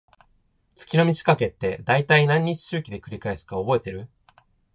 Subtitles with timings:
[0.73, 4.09] 月の満ち欠けって、だいたい何日周期で繰り返すか覚えてる？